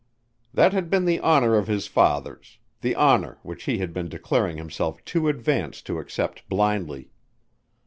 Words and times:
That 0.51 0.73
had 0.73 0.89
been 0.89 1.05
the 1.05 1.19
honor 1.19 1.55
of 1.55 1.67
his 1.67 1.85
fathers, 1.85 2.57
the 2.81 2.95
honor 2.95 3.37
which 3.43 3.65
he 3.65 3.77
had 3.77 3.93
been 3.93 4.09
declaring 4.09 4.57
himself 4.57 5.05
too 5.05 5.27
advanced 5.27 5.85
to 5.85 5.99
accept 5.99 6.49
blindly. 6.49 7.11